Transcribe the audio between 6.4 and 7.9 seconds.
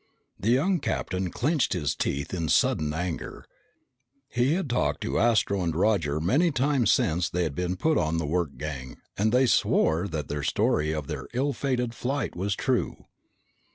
times since they had been